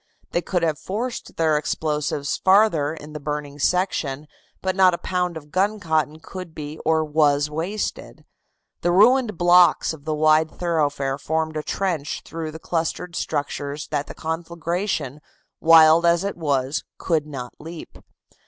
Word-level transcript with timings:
They 0.31 0.41
could 0.41 0.63
have 0.63 0.79
forced 0.79 1.35
their 1.37 1.59
explosives 1.59 2.35
farther 2.37 2.91
in 2.95 3.13
the 3.13 3.19
burning 3.19 3.59
section, 3.59 4.25
but 4.59 4.75
not 4.75 4.95
a 4.95 4.97
pound 4.97 5.37
of 5.37 5.51
guncotton 5.51 6.21
could 6.21 6.55
be 6.55 6.79
or 6.83 7.05
was 7.05 7.51
wasted. 7.51 8.25
The 8.81 8.91
ruined 8.91 9.37
blocks 9.37 9.93
of 9.93 10.03
the 10.05 10.15
wide 10.15 10.49
thoroughfare 10.49 11.19
formed 11.19 11.55
a 11.55 11.61
trench 11.61 12.23
through 12.25 12.49
the 12.49 12.57
clustered 12.57 13.15
structures 13.15 13.89
that 13.89 14.07
the 14.07 14.15
conflagration, 14.15 15.21
wild 15.59 16.03
as 16.03 16.23
it 16.23 16.35
was, 16.35 16.83
could 16.97 17.27
not 17.27 17.53
leap. 17.59 17.99